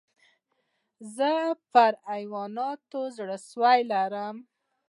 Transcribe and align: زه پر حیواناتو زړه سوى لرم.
زه 1.15 1.31
پر 1.73 1.93
حیواناتو 2.09 2.99
زړه 3.17 3.37
سوى 3.49 3.79
لرم. 3.91 4.35